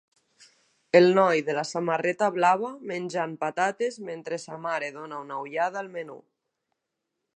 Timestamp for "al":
5.85-5.93